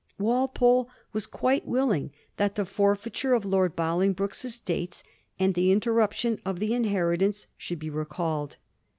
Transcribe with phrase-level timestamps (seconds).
[0.17, 5.03] Walpole was quite willing that the forfeiture of Lord Bolingbroke's estates
[5.37, 8.57] and the interruption of the inheritance should be recalled.